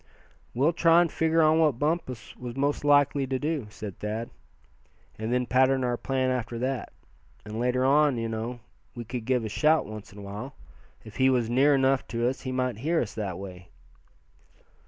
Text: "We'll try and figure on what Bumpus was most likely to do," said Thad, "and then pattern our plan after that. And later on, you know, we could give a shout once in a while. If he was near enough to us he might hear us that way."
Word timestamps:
"We'll 0.55 0.73
try 0.73 1.01
and 1.01 1.11
figure 1.11 1.43
on 1.43 1.59
what 1.59 1.77
Bumpus 1.77 2.35
was 2.35 2.55
most 2.57 2.83
likely 2.83 3.27
to 3.27 3.37
do," 3.37 3.67
said 3.69 3.99
Thad, 3.99 4.31
"and 5.19 5.31
then 5.31 5.45
pattern 5.45 5.83
our 5.83 5.95
plan 5.95 6.31
after 6.31 6.57
that. 6.57 6.91
And 7.45 7.59
later 7.59 7.85
on, 7.85 8.17
you 8.17 8.27
know, 8.27 8.61
we 8.95 9.05
could 9.05 9.25
give 9.25 9.45
a 9.45 9.47
shout 9.49 9.85
once 9.85 10.11
in 10.11 10.17
a 10.17 10.23
while. 10.23 10.55
If 11.05 11.17
he 11.17 11.29
was 11.29 11.51
near 11.51 11.75
enough 11.75 12.07
to 12.07 12.27
us 12.27 12.41
he 12.41 12.51
might 12.51 12.79
hear 12.79 12.99
us 12.99 13.13
that 13.13 13.37
way." 13.37 13.69